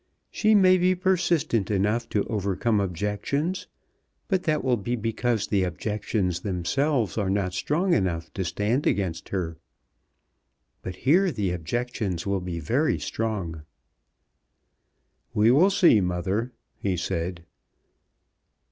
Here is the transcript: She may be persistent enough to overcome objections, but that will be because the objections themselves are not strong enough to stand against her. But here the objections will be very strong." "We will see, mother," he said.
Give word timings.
She 0.31 0.55
may 0.55 0.79
be 0.79 0.95
persistent 0.95 1.69
enough 1.69 2.09
to 2.09 2.23
overcome 2.25 2.79
objections, 2.79 3.67
but 4.27 4.41
that 4.45 4.63
will 4.63 4.75
be 4.77 4.95
because 4.95 5.45
the 5.45 5.61
objections 5.61 6.39
themselves 6.39 7.19
are 7.19 7.29
not 7.29 7.53
strong 7.53 7.93
enough 7.93 8.33
to 8.33 8.43
stand 8.43 8.87
against 8.87 9.29
her. 9.29 9.57
But 10.81 10.95
here 11.05 11.29
the 11.29 11.51
objections 11.51 12.25
will 12.25 12.41
be 12.41 12.59
very 12.59 12.97
strong." 12.97 13.61
"We 15.35 15.51
will 15.51 15.69
see, 15.69 16.01
mother," 16.01 16.51
he 16.75 16.97
said. 16.97 17.45